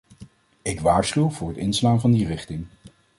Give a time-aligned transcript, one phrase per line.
[0.61, 2.67] Ik waarschuw voor het inslaan van die richting.